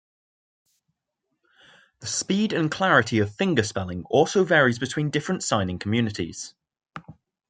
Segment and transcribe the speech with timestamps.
[1.99, 6.55] The speed and clarity of fingerspelling also varies between different signing communities.